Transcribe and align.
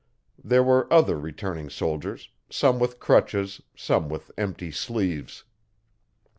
There 0.43 0.63
were 0.63 0.91
other 0.91 1.15
returning 1.19 1.69
soldiers 1.69 2.29
some 2.49 2.79
with 2.79 2.97
crutches, 2.99 3.61
some 3.75 4.09
with 4.09 4.31
empty 4.35 4.71
sleeves. 4.71 5.43